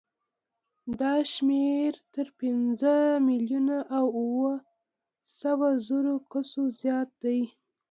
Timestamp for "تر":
2.13-2.27